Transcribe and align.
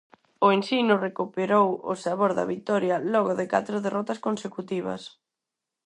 O 0.45 0.47
Ensino 0.57 0.95
recuperou 1.07 1.67
o 1.91 1.93
sabor 2.03 2.31
da 2.37 2.49
vitoria 2.53 2.95
logo 3.13 3.31
de 3.39 3.45
catro 3.53 3.75
derrotas 3.85 4.19
consecutivas. 4.27 5.01